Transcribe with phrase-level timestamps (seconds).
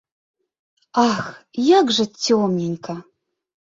[1.09, 1.25] Ах,
[1.77, 2.93] як жа цёмненька!